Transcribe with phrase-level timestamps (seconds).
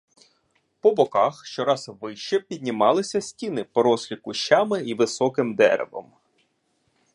[0.81, 6.11] По боках, щораз вище, піднімалися стіни, порослі кущами й високим деревом.